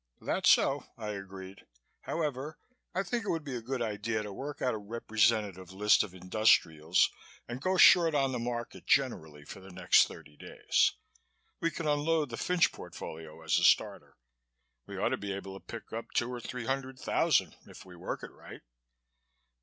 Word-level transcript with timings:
"That's 0.19 0.49
so," 0.49 0.87
I 0.97 1.09
agreed. 1.09 1.67
"However, 2.05 2.57
I 2.95 3.03
think 3.03 3.23
it 3.23 3.29
would 3.29 3.43
be 3.43 3.55
a 3.55 3.61
good 3.61 3.83
idea 3.83 4.23
to 4.23 4.33
work 4.33 4.59
out 4.59 4.73
a 4.73 4.79
representative 4.79 5.71
list 5.71 6.01
of 6.01 6.15
industrials 6.15 7.11
and 7.47 7.61
go 7.61 7.77
short 7.77 8.15
on 8.15 8.31
the 8.31 8.39
market 8.39 8.87
generally 8.87 9.45
for 9.45 9.59
the 9.59 9.69
next 9.69 10.07
thirty 10.07 10.35
days. 10.37 10.93
We 11.59 11.69
can 11.69 11.87
unload 11.87 12.31
the 12.31 12.37
Fynch 12.37 12.71
portfolio 12.71 13.43
as 13.43 13.59
a 13.59 13.63
starter. 13.63 14.17
We 14.87 14.97
ought 14.97 15.09
to 15.09 15.17
be 15.17 15.33
able 15.33 15.53
to 15.59 15.63
pick 15.63 15.93
up 15.93 16.05
two 16.15 16.33
or 16.33 16.41
three 16.41 16.65
hundred 16.65 16.97
thousand 16.97 17.55
if 17.67 17.85
we 17.85 17.95
work 17.95 18.23
it 18.23 18.31
right." 18.31 18.61